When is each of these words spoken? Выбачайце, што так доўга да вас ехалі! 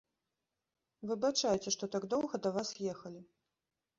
Выбачайце, 1.09 1.69
што 1.77 1.89
так 1.95 2.03
доўга 2.15 2.35
да 2.45 2.53
вас 2.57 2.69
ехалі! 2.95 3.21